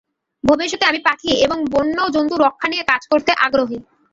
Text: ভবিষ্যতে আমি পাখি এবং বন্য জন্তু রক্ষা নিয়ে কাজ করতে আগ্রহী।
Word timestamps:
ভবিষ্যতে 0.43 0.85
আমি 0.85 0.99
পাখি 1.07 1.31
এবং 1.45 1.57
বন্য 1.73 1.97
জন্তু 2.15 2.35
রক্ষা 2.37 2.67
নিয়ে 2.69 2.83
কাজ 2.91 3.01
করতে 3.11 3.31
আগ্রহী। 3.45 3.77